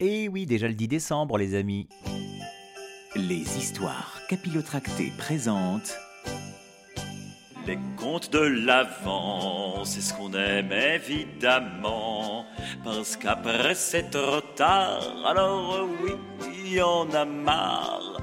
Et 0.00 0.28
oui, 0.28 0.46
déjà 0.46 0.68
le 0.68 0.74
10 0.74 0.86
décembre, 0.86 1.38
les 1.38 1.56
amis. 1.56 1.88
Les 3.16 3.58
histoires 3.58 4.20
capillotractées 4.28 5.12
présentent 5.18 5.98
Les 7.66 7.80
contes 7.96 8.32
de 8.32 8.38
l'avant, 8.38 9.84
c'est 9.84 10.00
ce 10.00 10.14
qu'on 10.14 10.32
aime 10.34 10.70
évidemment. 10.70 12.46
Parce 12.84 13.16
qu'après 13.16 13.74
c'est 13.74 14.08
trop 14.10 14.40
tard, 14.54 15.02
alors 15.26 15.84
oui, 16.04 16.12
il 16.54 16.74
y 16.74 16.80
en 16.80 17.10
a 17.10 17.24
marre. 17.24 18.22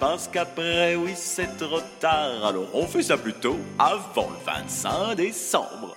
Parce 0.00 0.28
qu'après, 0.28 0.96
oui, 0.96 1.12
c'est 1.14 1.58
trop 1.58 1.82
tard. 2.00 2.46
Alors 2.46 2.74
on 2.74 2.86
fait 2.86 3.02
ça 3.02 3.18
plutôt 3.18 3.58
avant 3.78 4.30
le 4.30 4.44
25 4.46 5.14
décembre. 5.14 5.94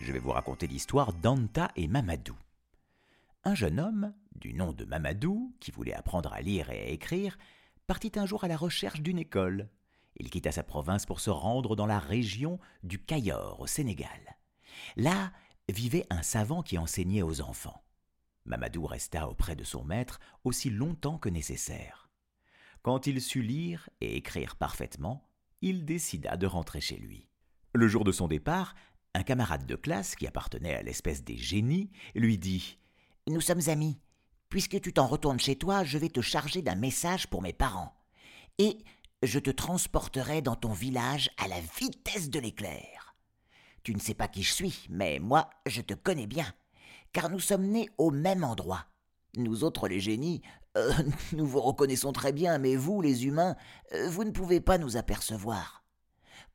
Je 0.00 0.12
vais 0.12 0.18
vous 0.18 0.30
raconter 0.32 0.66
l'histoire 0.66 1.12
d'Anta 1.12 1.70
et 1.76 1.88
Mamadou. 1.88 2.34
Un 3.44 3.54
jeune 3.54 3.78
homme, 3.78 4.14
du 4.34 4.54
nom 4.54 4.72
de 4.72 4.86
Mamadou, 4.86 5.54
qui 5.60 5.70
voulait 5.70 5.92
apprendre 5.92 6.32
à 6.32 6.40
lire 6.40 6.70
et 6.70 6.80
à 6.80 6.88
écrire, 6.88 7.36
partit 7.86 8.12
un 8.16 8.24
jour 8.24 8.44
à 8.44 8.48
la 8.48 8.56
recherche 8.56 9.02
d'une 9.02 9.18
école. 9.18 9.68
Il 10.16 10.30
quitta 10.30 10.52
sa 10.52 10.62
province 10.62 11.04
pour 11.04 11.20
se 11.20 11.30
rendre 11.30 11.76
dans 11.76 11.86
la 11.86 11.98
région 11.98 12.58
du 12.82 12.98
Cayor, 12.98 13.60
au 13.60 13.66
Sénégal. 13.66 14.38
Là 14.96 15.32
vivait 15.68 16.06
un 16.08 16.22
savant 16.22 16.62
qui 16.62 16.78
enseignait 16.78 17.22
aux 17.22 17.42
enfants. 17.42 17.82
Mamadou 18.44 18.86
resta 18.86 19.28
auprès 19.28 19.56
de 19.56 19.64
son 19.64 19.84
maître 19.84 20.20
aussi 20.44 20.70
longtemps 20.70 21.18
que 21.18 21.28
nécessaire. 21.28 22.10
Quand 22.82 23.06
il 23.06 23.20
sut 23.20 23.42
lire 23.42 23.90
et 24.00 24.16
écrire 24.16 24.56
parfaitement, 24.56 25.28
il 25.60 25.84
décida 25.84 26.36
de 26.36 26.46
rentrer 26.46 26.80
chez 26.80 26.96
lui. 26.96 27.28
Le 27.74 27.86
jour 27.86 28.04
de 28.04 28.12
son 28.12 28.26
départ, 28.26 28.74
un 29.14 29.22
camarade 29.22 29.66
de 29.66 29.76
classe 29.76 30.14
qui 30.14 30.26
appartenait 30.26 30.74
à 30.74 30.82
l'espèce 30.82 31.22
des 31.22 31.36
génies 31.36 31.90
lui 32.14 32.38
dit 32.38 32.78
Nous 33.28 33.40
sommes 33.40 33.68
amis. 33.68 34.00
Puisque 34.48 34.80
tu 34.80 34.92
t'en 34.92 35.06
retournes 35.06 35.38
chez 35.38 35.56
toi, 35.56 35.84
je 35.84 35.98
vais 35.98 36.08
te 36.08 36.20
charger 36.20 36.62
d'un 36.62 36.74
message 36.74 37.28
pour 37.28 37.42
mes 37.42 37.52
parents. 37.52 37.94
Et 38.58 38.78
je 39.22 39.38
te 39.38 39.50
transporterai 39.50 40.42
dans 40.42 40.56
ton 40.56 40.72
village 40.72 41.30
à 41.36 41.46
la 41.46 41.60
vitesse 41.78 42.30
de 42.30 42.40
l'éclair. 42.40 43.14
Tu 43.82 43.94
ne 43.94 44.00
sais 44.00 44.14
pas 44.14 44.28
qui 44.28 44.42
je 44.42 44.52
suis, 44.52 44.86
mais 44.88 45.18
moi, 45.18 45.50
je 45.66 45.80
te 45.82 45.94
connais 45.94 46.26
bien, 46.26 46.52
car 47.12 47.30
nous 47.30 47.40
sommes 47.40 47.66
nés 47.66 47.88
au 47.98 48.10
même 48.10 48.44
endroit. 48.44 48.86
Nous 49.36 49.64
autres, 49.64 49.88
les 49.88 50.00
génies, 50.00 50.42
euh, 50.76 50.92
nous 51.32 51.46
vous 51.46 51.60
reconnaissons 51.60 52.12
très 52.12 52.32
bien, 52.32 52.58
mais 52.58 52.76
vous, 52.76 53.00
les 53.00 53.26
humains, 53.26 53.56
euh, 53.94 54.08
vous 54.08 54.24
ne 54.24 54.30
pouvez 54.30 54.60
pas 54.60 54.78
nous 54.78 54.96
apercevoir. 54.96 55.84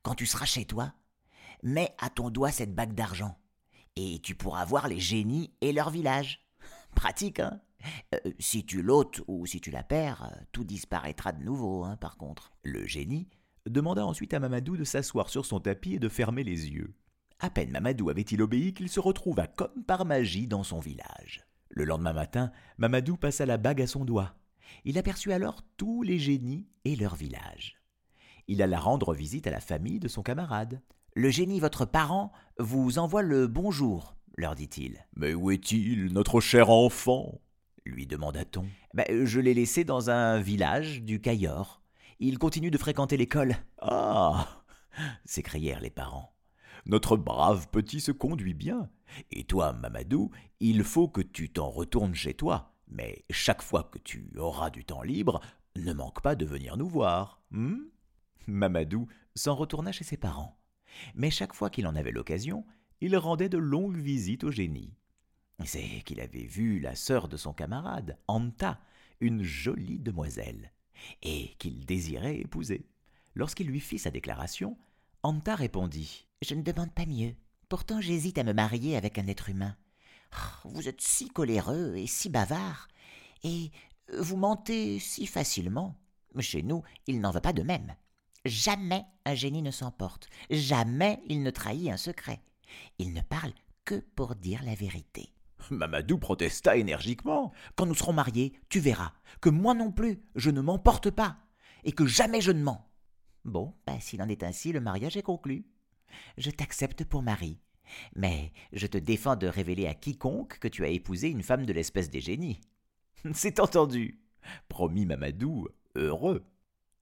Quand 0.02 0.14
tu 0.14 0.26
seras 0.26 0.46
chez 0.46 0.64
toi, 0.64 0.92
mets 1.62 1.94
à 1.98 2.10
ton 2.10 2.30
doigt 2.30 2.52
cette 2.52 2.74
bague 2.74 2.94
d'argent, 2.94 3.38
et 3.96 4.20
tu 4.22 4.34
pourras 4.34 4.64
voir 4.64 4.88
les 4.88 5.00
génies 5.00 5.52
et 5.60 5.72
leur 5.72 5.90
village. 5.90 6.46
Pratique, 6.94 7.40
hein? 7.40 7.60
Euh, 8.14 8.18
Si 8.38 8.64
tu 8.64 8.82
l'ôtes 8.82 9.20
ou 9.26 9.46
si 9.46 9.60
tu 9.60 9.70
la 9.70 9.82
perds, 9.82 10.30
tout 10.52 10.64
disparaîtra 10.64 11.32
de 11.32 11.42
nouveau, 11.42 11.84
hein, 11.84 11.96
par 11.96 12.16
contre. 12.16 12.52
Le 12.62 12.86
génie 12.86 13.28
demanda 13.66 14.04
ensuite 14.06 14.34
à 14.34 14.40
Mamadou 14.40 14.76
de 14.76 14.84
s'asseoir 14.84 15.28
sur 15.28 15.44
son 15.44 15.60
tapis 15.60 15.94
et 15.94 15.98
de 15.98 16.08
fermer 16.08 16.44
les 16.44 16.68
yeux. 16.68 16.94
À 17.38 17.50
peine 17.50 17.70
Mamadou 17.70 18.08
avait-il 18.08 18.40
obéi 18.40 18.72
qu'il 18.72 18.88
se 18.88 19.00
retrouva 19.00 19.46
comme 19.46 19.84
par 19.84 20.04
magie 20.04 20.46
dans 20.46 20.62
son 20.62 20.80
village. 20.80 21.46
Le 21.68 21.84
lendemain 21.84 22.14
matin, 22.14 22.50
Mamadou 22.78 23.16
passa 23.16 23.44
la 23.44 23.58
bague 23.58 23.82
à 23.82 23.86
son 23.86 24.04
doigt. 24.04 24.34
Il 24.84 24.98
aperçut 24.98 25.32
alors 25.32 25.62
tous 25.76 26.02
les 26.02 26.18
génies 26.18 26.66
et 26.84 26.96
leur 26.96 27.14
village. 27.14 27.76
Il 28.48 28.62
alla 28.62 28.78
rendre 28.78 29.12
visite 29.12 29.46
à 29.46 29.50
la 29.50 29.60
famille 29.60 29.98
de 29.98 30.08
son 30.08 30.22
camarade. 30.22 30.80
Le 31.14 31.30
génie, 31.30 31.60
votre 31.60 31.84
parent, 31.84 32.32
vous 32.58 32.98
envoie 32.98 33.22
le 33.22 33.46
bonjour, 33.46 34.16
leur 34.36 34.54
dit-il. 34.54 35.06
Mais 35.16 35.34
où 35.34 35.50
est-il, 35.50 36.12
notre 36.12 36.40
cher 36.40 36.70
enfant? 36.70 37.40
lui 37.84 38.06
demanda-t-on. 38.06 38.66
Ben, 38.94 39.24
je 39.24 39.40
l'ai 39.40 39.54
laissé 39.54 39.84
dans 39.84 40.10
un 40.10 40.40
village 40.40 41.02
du 41.02 41.20
Cayor. 41.20 41.80
Il 42.18 42.38
continue 42.38 42.70
de 42.70 42.78
fréquenter 42.78 43.16
l'école. 43.16 43.56
Ah 43.80 44.62
s'écrièrent 45.24 45.80
les 45.80 45.90
parents. 45.90 46.35
Notre 46.86 47.16
brave 47.16 47.68
petit 47.68 48.00
se 48.00 48.12
conduit 48.12 48.54
bien. 48.54 48.88
Et 49.32 49.42
toi, 49.44 49.72
Mamadou, 49.72 50.30
il 50.60 50.84
faut 50.84 51.08
que 51.08 51.20
tu 51.20 51.50
t'en 51.50 51.68
retournes 51.68 52.14
chez 52.14 52.34
toi. 52.34 52.72
Mais 52.88 53.24
chaque 53.28 53.62
fois 53.62 53.82
que 53.82 53.98
tu 53.98 54.30
auras 54.38 54.70
du 54.70 54.84
temps 54.84 55.02
libre, 55.02 55.40
ne 55.74 55.92
manque 55.92 56.22
pas 56.22 56.36
de 56.36 56.46
venir 56.46 56.76
nous 56.76 56.88
voir. 56.88 57.42
hmm? 57.50 57.80
Mamadou 58.46 59.08
s'en 59.34 59.56
retourna 59.56 59.90
chez 59.90 60.04
ses 60.04 60.16
parents. 60.16 60.60
Mais 61.16 61.30
chaque 61.30 61.54
fois 61.54 61.70
qu'il 61.70 61.88
en 61.88 61.96
avait 61.96 62.12
l'occasion, 62.12 62.64
il 63.00 63.16
rendait 63.16 63.48
de 63.48 63.58
longues 63.58 63.98
visites 63.98 64.44
au 64.44 64.52
génie. 64.52 64.94
C'est 65.64 66.02
qu'il 66.04 66.20
avait 66.20 66.46
vu 66.46 66.78
la 66.78 66.94
sœur 66.94 67.28
de 67.28 67.36
son 67.36 67.52
camarade, 67.52 68.16
Anta, 68.28 68.78
une 69.20 69.42
jolie 69.42 69.98
demoiselle, 69.98 70.72
et 71.22 71.54
qu'il 71.58 71.84
désirait 71.84 72.38
épouser. 72.38 72.86
Lorsqu'il 73.34 73.66
lui 73.66 73.80
fit 73.80 73.98
sa 73.98 74.10
déclaration, 74.10 74.78
Anta 75.26 75.56
répondit 75.56 76.28
Je 76.40 76.54
ne 76.54 76.62
demande 76.62 76.92
pas 76.92 77.04
mieux. 77.04 77.34
Pourtant, 77.68 78.00
j'hésite 78.00 78.38
à 78.38 78.44
me 78.44 78.52
marier 78.52 78.96
avec 78.96 79.18
un 79.18 79.26
être 79.26 79.48
humain. 79.48 79.74
Oh, 80.32 80.68
Vous 80.68 80.86
êtes 80.86 81.00
si 81.00 81.30
coléreux 81.30 81.96
et 81.96 82.06
si 82.06 82.28
bavard, 82.28 82.86
et 83.42 83.72
vous 84.16 84.36
mentez 84.36 85.00
si 85.00 85.26
facilement. 85.26 85.96
Chez 86.38 86.62
nous, 86.62 86.84
il 87.08 87.20
n'en 87.20 87.32
va 87.32 87.40
pas 87.40 87.52
de 87.52 87.64
même. 87.64 87.96
Jamais 88.44 89.04
un 89.24 89.34
génie 89.34 89.62
ne 89.62 89.72
s'emporte, 89.72 90.28
jamais 90.48 91.20
il 91.28 91.42
ne 91.42 91.50
trahit 91.50 91.90
un 91.90 91.96
secret. 91.96 92.40
Il 93.00 93.12
ne 93.12 93.20
parle 93.20 93.52
que 93.84 93.96
pour 94.14 94.36
dire 94.36 94.62
la 94.62 94.76
vérité. 94.76 95.30
Mamadou 95.70 96.18
protesta 96.18 96.76
énergiquement. 96.76 97.52
Quand 97.74 97.86
nous 97.86 97.96
serons 97.96 98.12
mariés, 98.12 98.52
tu 98.68 98.78
verras 98.78 99.12
que 99.40 99.48
moi 99.48 99.74
non 99.74 99.90
plus, 99.90 100.22
je 100.36 100.50
ne 100.50 100.60
m'emporte 100.60 101.10
pas, 101.10 101.38
et 101.82 101.90
que 101.90 102.06
jamais 102.06 102.40
je 102.40 102.52
ne 102.52 102.62
mens. 102.62 102.86
Bon, 103.46 103.72
ben, 103.86 104.00
s'il 104.00 104.20
en 104.22 104.28
est 104.28 104.42
ainsi, 104.42 104.72
le 104.72 104.80
mariage 104.80 105.16
est 105.16 105.22
conclu. 105.22 105.64
Je 106.36 106.50
t'accepte 106.50 107.04
pour 107.04 107.22
mari, 107.22 107.60
mais 108.16 108.52
je 108.72 108.88
te 108.88 108.98
défends 108.98 109.36
de 109.36 109.46
révéler 109.46 109.86
à 109.86 109.94
quiconque 109.94 110.58
que 110.58 110.66
tu 110.66 110.84
as 110.84 110.88
épousé 110.88 111.28
une 111.28 111.44
femme 111.44 111.64
de 111.64 111.72
l'espèce 111.72 112.10
des 112.10 112.20
génies. 112.20 112.60
C'est 113.34 113.60
entendu, 113.60 114.20
promit 114.68 115.06
Mamadou, 115.06 115.68
heureux. 115.94 116.44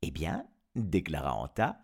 Eh 0.02 0.10
bien, 0.10 0.46
Déclara 0.76 1.34
Anta. 1.34 1.78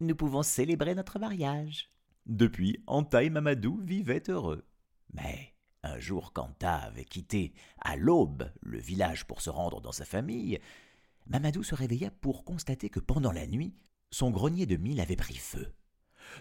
nous 0.00 0.16
pouvons 0.16 0.42
célébrer 0.42 0.94
notre 0.94 1.18
mariage. 1.18 1.90
Depuis, 2.24 2.82
Anta 2.86 3.22
et 3.22 3.28
Mamadou 3.28 3.82
vivaient 3.84 4.22
heureux. 4.28 4.66
Mais 5.12 5.52
un 5.82 5.98
jour 5.98 6.32
qu'Anta 6.32 6.76
avait 6.76 7.04
quitté 7.04 7.52
à 7.82 7.96
l'aube 7.96 8.50
le 8.62 8.78
village 8.78 9.26
pour 9.26 9.42
se 9.42 9.50
rendre 9.50 9.82
dans 9.82 9.92
sa 9.92 10.06
famille, 10.06 10.58
Mamadou 11.26 11.62
se 11.62 11.74
réveilla 11.74 12.10
pour 12.10 12.44
constater 12.44 12.88
que 12.88 13.00
pendant 13.00 13.32
la 13.32 13.46
nuit, 13.46 13.74
son 14.16 14.30
grenier 14.30 14.64
de 14.64 14.76
mil 14.76 14.98
avait 15.02 15.14
pris 15.14 15.36
feu. 15.36 15.74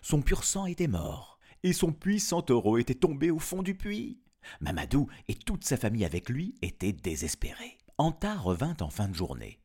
Son 0.02 0.22
pur 0.22 0.46
sang 0.46 0.66
était 0.66 0.88
mort, 0.88 1.40
et 1.62 1.74
son 1.74 1.91
puissant 1.91 2.41
taureau 2.41 2.78
était 2.78 2.96
tombé 2.96 3.31
au 3.31 3.40
fond 3.40 3.63
du 3.63 3.75
puits. 3.75 4.22
Mamadou 4.62 5.09
et 5.28 5.36
toute 5.36 5.66
sa 5.66 5.75
famille 5.75 6.06
avec 6.06 6.30
lui 6.30 6.56
étaient 6.62 6.94
désespérés. 6.94 7.78
Anta 7.97 8.38
revint 8.38 8.78
en 8.79 8.90
fin 8.90 9.09
de 9.09 9.14
journée. 9.14 9.59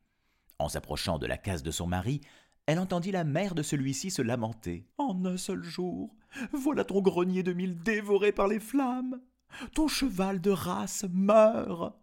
En 0.59 0.67
s'approchant 0.67 1.19
de 1.19 1.25
la 1.25 1.37
case 1.37 1.63
de 1.63 1.71
son 1.71 1.87
mari, 1.87 2.19
elle 2.65 2.79
entendit 2.79 3.13
la 3.13 3.23
mère 3.23 3.55
de 3.55 3.63
celui-ci 3.63 4.11
se 4.11 4.21
lamenter. 4.21 4.85
En 4.97 5.23
un 5.23 5.37
seul 5.37 5.63
jour, 5.63 6.13
voilà 6.51 6.83
ton 6.83 7.01
grenier 7.01 7.43
de 7.43 7.53
mil 7.53 7.81
dévoré 7.81 8.33
par 8.33 8.49
les 8.49 8.59
flammes. 8.59 9.21
Ton 9.73 9.87
cheval 9.87 10.41
de 10.41 10.51
race 10.51 11.05
meurt. 11.13 11.95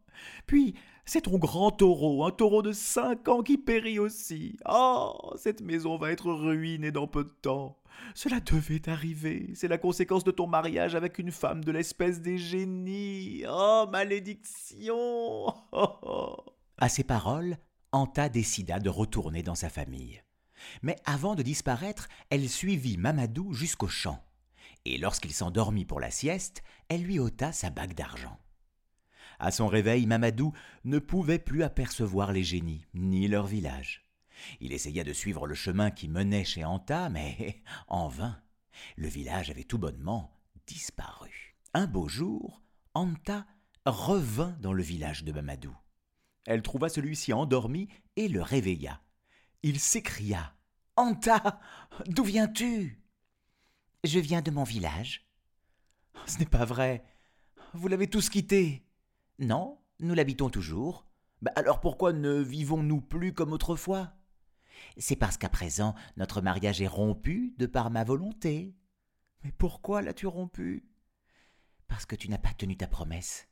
Puis, 0.46 0.74
c'est 1.04 1.22
ton 1.22 1.38
grand 1.38 1.70
taureau, 1.70 2.24
un 2.24 2.30
taureau 2.30 2.62
de 2.62 2.72
cinq 2.72 3.28
ans 3.28 3.42
qui 3.42 3.56
périt 3.56 3.98
aussi. 3.98 4.58
Oh, 4.68 5.32
cette 5.36 5.62
maison 5.62 5.96
va 5.96 6.10
être 6.10 6.30
ruinée 6.30 6.92
dans 6.92 7.06
peu 7.06 7.24
de 7.24 7.34
temps. 7.40 7.78
Cela 8.14 8.40
devait 8.40 8.88
arriver. 8.88 9.50
C'est 9.54 9.68
la 9.68 9.78
conséquence 9.78 10.24
de 10.24 10.30
ton 10.30 10.46
mariage 10.46 10.94
avec 10.94 11.18
une 11.18 11.32
femme 11.32 11.64
de 11.64 11.72
l'espèce 11.72 12.20
des 12.20 12.38
génies. 12.38 13.44
Oh, 13.48 13.86
malédiction. 13.90 15.46
À 16.80 16.88
ces 16.88 17.02
paroles, 17.02 17.56
Anta 17.90 18.28
décida 18.28 18.78
de 18.78 18.88
retourner 18.88 19.42
dans 19.42 19.56
sa 19.56 19.68
famille. 19.68 20.22
Mais 20.82 20.96
avant 21.06 21.34
de 21.34 21.42
disparaître, 21.42 22.08
elle 22.30 22.48
suivit 22.48 22.96
Mamadou 22.96 23.52
jusqu'au 23.52 23.88
champ. 23.88 24.22
Et 24.84 24.98
lorsqu'il 24.98 25.32
s'endormit 25.32 25.84
pour 25.84 26.00
la 26.00 26.10
sieste, 26.10 26.62
elle 26.88 27.02
lui 27.02 27.18
ôta 27.18 27.52
sa 27.52 27.70
bague 27.70 27.94
d'argent. 27.94 28.38
À 29.38 29.50
son 29.50 29.68
réveil, 29.68 30.06
Mamadou 30.06 30.52
ne 30.84 30.98
pouvait 30.98 31.38
plus 31.38 31.62
apercevoir 31.62 32.32
les 32.32 32.42
génies, 32.42 32.84
ni 32.94 33.28
leur 33.28 33.46
village. 33.46 34.08
Il 34.60 34.72
essaya 34.72 35.04
de 35.04 35.12
suivre 35.12 35.46
le 35.46 35.54
chemin 35.54 35.90
qui 35.90 36.08
menait 36.08 36.44
chez 36.44 36.64
Anta, 36.64 37.08
mais 37.08 37.62
en 37.88 38.08
vain. 38.08 38.40
Le 38.96 39.08
village 39.08 39.50
avait 39.50 39.64
tout 39.64 39.78
bonnement 39.78 40.32
disparu. 40.66 41.56
Un 41.74 41.86
beau 41.86 42.08
jour, 42.08 42.62
Anta 42.94 43.46
revint 43.86 44.56
dans 44.60 44.72
le 44.72 44.82
village 44.82 45.24
de 45.24 45.32
Mamadou. 45.32 45.76
Elle 46.46 46.62
trouva 46.62 46.88
celui-ci 46.88 47.32
endormi 47.32 47.88
et 48.16 48.28
le 48.28 48.42
réveilla. 48.42 49.00
Il 49.62 49.80
s'écria 49.80 50.54
Anta, 50.96 51.60
d'où 52.06 52.24
viens-tu 52.24 53.02
Je 54.04 54.18
viens 54.18 54.42
de 54.42 54.50
mon 54.50 54.64
village. 54.64 55.28
Ce 56.26 56.38
n'est 56.38 56.46
pas 56.46 56.64
vrai. 56.64 57.04
Vous 57.74 57.88
l'avez 57.88 58.08
tous 58.08 58.28
quitté. 58.28 58.87
Non, 59.38 59.78
nous 60.00 60.14
l'habitons 60.14 60.50
toujours. 60.50 61.06
Bah 61.42 61.52
alors 61.54 61.80
pourquoi 61.80 62.12
ne 62.12 62.40
vivons-nous 62.40 63.00
plus 63.00 63.32
comme 63.32 63.52
autrefois? 63.52 64.12
C'est 64.96 65.16
parce 65.16 65.36
qu'à 65.36 65.48
présent 65.48 65.94
notre 66.16 66.40
mariage 66.40 66.82
est 66.82 66.88
rompu 66.88 67.54
de 67.58 67.66
par 67.66 67.90
ma 67.90 68.02
volonté. 68.04 68.74
Mais 69.44 69.52
pourquoi 69.52 70.02
l'as-tu 70.02 70.26
rompu? 70.26 70.88
Parce 71.86 72.06
que 72.06 72.16
tu 72.16 72.28
n'as 72.28 72.38
pas 72.38 72.52
tenu 72.54 72.76
ta 72.76 72.88
promesse. 72.88 73.46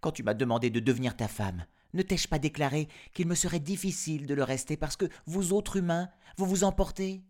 Quand 0.00 0.10
tu 0.10 0.22
m'as 0.22 0.34
demandé 0.34 0.70
de 0.70 0.80
devenir 0.80 1.16
ta 1.16 1.28
femme, 1.28 1.66
ne 1.94 2.02
t'ai-je 2.02 2.28
pas 2.28 2.38
déclaré 2.38 2.88
qu'il 3.14 3.28
me 3.28 3.34
serait 3.34 3.60
difficile 3.60 4.26
de 4.26 4.34
le 4.34 4.42
rester 4.42 4.76
parce 4.76 4.96
que 4.96 5.08
vous 5.26 5.52
autres 5.52 5.76
humains, 5.76 6.10
vous 6.36 6.46
vous 6.46 6.64
emportez? 6.64 7.24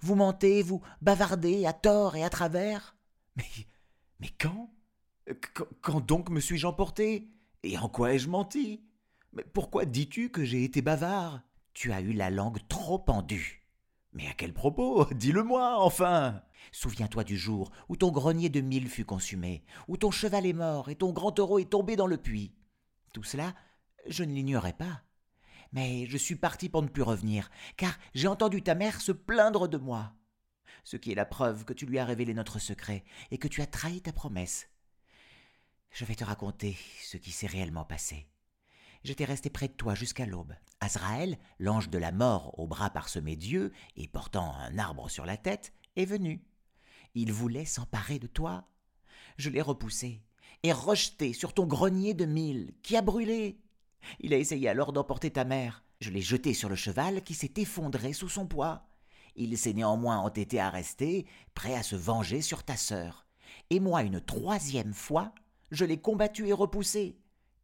Vous 0.00 0.16
mentez, 0.16 0.62
vous 0.62 0.82
bavardez 1.00 1.64
à 1.66 1.72
tort 1.72 2.16
et 2.16 2.24
à 2.24 2.30
travers? 2.30 2.96
Mais, 3.36 3.46
mais 4.18 4.30
quand? 4.38 4.70
Quand 5.80 6.00
donc 6.04 6.30
me 6.30 6.40
suis-je 6.40 6.66
emporté? 6.66 7.28
Et 7.62 7.78
en 7.78 7.88
quoi 7.88 8.14
ai-je 8.14 8.28
menti? 8.28 8.82
Mais 9.32 9.44
pourquoi 9.44 9.84
dis-tu 9.84 10.30
que 10.30 10.44
j'ai 10.44 10.64
été 10.64 10.82
bavard? 10.82 11.42
Tu 11.72 11.92
as 11.92 12.00
eu 12.00 12.12
la 12.12 12.30
langue 12.30 12.58
trop 12.68 12.98
pendue. 12.98 13.66
Mais 14.12 14.26
à 14.26 14.32
quel 14.32 14.52
propos? 14.52 15.06
Dis-le-moi, 15.14 15.76
enfin 15.78 16.42
Souviens-toi 16.72 17.24
du 17.24 17.36
jour 17.36 17.70
où 17.88 17.96
ton 17.96 18.10
grenier 18.10 18.48
de 18.48 18.60
mille 18.60 18.88
fut 18.88 19.04
consumé, 19.04 19.64
où 19.88 19.96
ton 19.96 20.10
cheval 20.10 20.46
est 20.46 20.52
mort 20.52 20.88
et 20.88 20.96
ton 20.96 21.12
grand 21.12 21.32
taureau 21.32 21.58
est 21.58 21.70
tombé 21.70 21.96
dans 21.96 22.06
le 22.06 22.16
puits. 22.16 22.52
Tout 23.12 23.22
cela, 23.22 23.54
je 24.06 24.24
ne 24.24 24.32
l'ignorais 24.32 24.72
pas. 24.72 25.02
Mais 25.72 26.06
je 26.06 26.16
suis 26.16 26.36
parti 26.36 26.68
pour 26.68 26.82
ne 26.82 26.88
plus 26.88 27.02
revenir, 27.02 27.50
car 27.76 27.96
j'ai 28.14 28.28
entendu 28.28 28.62
ta 28.62 28.74
mère 28.74 29.00
se 29.00 29.12
plaindre 29.12 29.68
de 29.68 29.78
moi. 29.78 30.12
Ce 30.84 30.96
qui 30.96 31.12
est 31.12 31.16
la 31.16 31.26
preuve 31.26 31.64
que 31.64 31.72
tu 31.72 31.86
lui 31.86 31.98
as 31.98 32.04
révélé 32.04 32.34
notre 32.34 32.58
secret 32.58 33.04
et 33.30 33.38
que 33.38 33.48
tu 33.48 33.62
as 33.62 33.66
trahi 33.66 34.00
ta 34.00 34.12
promesse. 34.12 34.68
Je 35.90 36.04
vais 36.04 36.14
te 36.14 36.24
raconter 36.24 36.76
ce 37.02 37.16
qui 37.16 37.32
s'est 37.32 37.46
réellement 37.46 37.84
passé. 37.84 38.26
J'étais 39.02 39.24
resté 39.24 39.50
près 39.50 39.68
de 39.68 39.72
toi 39.72 39.94
jusqu'à 39.94 40.26
l'aube. 40.26 40.54
Azraël, 40.80 41.38
l'ange 41.58 41.90
de 41.90 41.98
la 41.98 42.12
mort 42.12 42.58
au 42.58 42.66
bras 42.66 42.90
parsemé 42.90 43.34
d'yeux 43.34 43.72
et 43.96 44.08
portant 44.08 44.54
un 44.56 44.78
arbre 44.78 45.08
sur 45.08 45.26
la 45.26 45.36
tête, 45.36 45.72
est 45.96 46.04
venu. 46.04 46.44
Il 47.14 47.32
voulait 47.32 47.64
s'emparer 47.64 48.18
de 48.18 48.26
toi. 48.26 48.68
Je 49.36 49.50
l'ai 49.50 49.62
repoussé 49.62 50.22
et 50.62 50.72
rejeté 50.72 51.32
sur 51.32 51.54
ton 51.54 51.66
grenier 51.66 52.14
de 52.14 52.26
mille 52.26 52.72
qui 52.82 52.96
a 52.96 53.02
brûlé. 53.02 53.58
Il 54.20 54.32
a 54.32 54.38
essayé 54.38 54.68
alors 54.68 54.92
d'emporter 54.92 55.30
ta 55.30 55.44
mère. 55.44 55.82
Je 56.00 56.10
l'ai 56.10 56.22
jeté 56.22 56.54
sur 56.54 56.68
le 56.68 56.76
cheval 56.76 57.22
qui 57.22 57.34
s'est 57.34 57.52
effondré 57.56 58.12
sous 58.12 58.28
son 58.28 58.46
poids. 58.46 58.86
Il 59.36 59.56
s'est 59.58 59.72
néanmoins 59.72 60.18
entêté 60.18 60.60
à 60.60 60.70
rester, 60.70 61.26
prêt 61.54 61.74
à 61.74 61.82
se 61.82 61.96
venger 61.96 62.42
sur 62.42 62.62
ta 62.62 62.76
sœur. 62.76 63.26
Et 63.70 63.80
moi, 63.80 64.02
une 64.02 64.20
troisième 64.20 64.94
fois, 64.94 65.34
je 65.70 65.84
l'ai 65.84 66.00
combattu 66.00 66.48
et 66.48 66.52
repoussé. 66.52 67.18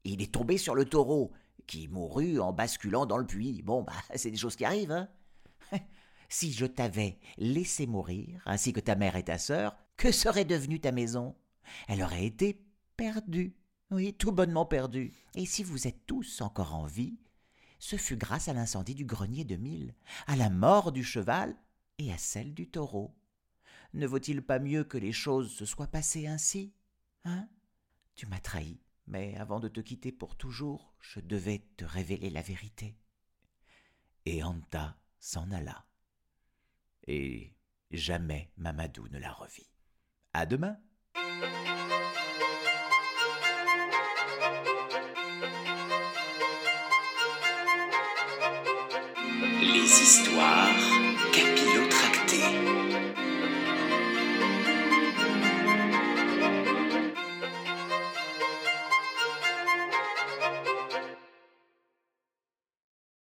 Il 0.04 0.22
est 0.22 0.32
tombé 0.32 0.58
sur 0.58 0.74
le 0.74 0.84
taureau, 0.84 1.32
qui 1.66 1.88
mourut 1.88 2.38
en 2.38 2.52
basculant 2.52 3.06
dans 3.06 3.18
le 3.18 3.26
puits. 3.26 3.62
Bon, 3.62 3.82
bah, 3.82 3.92
c'est 4.14 4.30
des 4.30 4.36
choses 4.36 4.56
qui 4.56 4.64
arrivent, 4.64 4.92
hein. 4.92 5.08
si 6.28 6.52
je 6.52 6.66
t'avais 6.66 7.18
laissé 7.38 7.86
mourir, 7.86 8.42
ainsi 8.46 8.72
que 8.72 8.80
ta 8.80 8.94
mère 8.94 9.16
et 9.16 9.24
ta 9.24 9.38
sœur, 9.38 9.76
que 9.96 10.12
serait 10.12 10.44
devenue 10.44 10.80
ta 10.80 10.92
maison? 10.92 11.34
Elle 11.88 12.02
aurait 12.02 12.26
été 12.26 12.64
perdue. 12.96 13.56
Oui, 13.90 14.14
tout 14.14 14.32
bonnement 14.32 14.66
perdue. 14.66 15.12
Et 15.34 15.46
si 15.46 15.62
vous 15.62 15.86
êtes 15.86 16.06
tous 16.06 16.40
encore 16.40 16.74
en 16.74 16.86
vie, 16.86 17.18
ce 17.78 17.96
fut 17.96 18.16
grâce 18.16 18.48
à 18.48 18.52
l'incendie 18.52 18.94
du 18.94 19.04
grenier 19.04 19.44
de 19.44 19.56
Mille, 19.56 19.94
à 20.26 20.36
la 20.36 20.50
mort 20.50 20.92
du 20.92 21.04
cheval 21.04 21.56
et 21.98 22.12
à 22.12 22.18
celle 22.18 22.54
du 22.54 22.68
taureau. 22.68 23.14
Ne 23.94 24.06
vaut-il 24.06 24.42
pas 24.42 24.58
mieux 24.58 24.84
que 24.84 24.98
les 24.98 25.12
choses 25.12 25.52
se 25.52 25.64
soient 25.64 25.86
passées 25.86 26.26
ainsi 26.26 26.72
Hein? 27.24 27.48
Tu 28.16 28.26
m'as 28.26 28.40
trahi, 28.40 28.80
mais 29.06 29.36
avant 29.36 29.60
de 29.60 29.68
te 29.68 29.80
quitter 29.80 30.10
pour 30.10 30.36
toujours, 30.36 30.94
je 31.00 31.20
devais 31.20 31.62
te 31.76 31.84
révéler 31.84 32.30
la 32.30 32.40
vérité. 32.40 32.96
Et 34.24 34.42
Anta 34.42 34.98
s'en 35.20 35.50
alla. 35.50 35.84
Et 37.06 37.54
jamais 37.90 38.50
Mamadou 38.56 39.06
ne 39.08 39.18
la 39.18 39.32
revit. 39.32 39.68
À 40.32 40.46
demain. 40.46 40.78
Les 49.60 49.84
histoires 49.84 51.06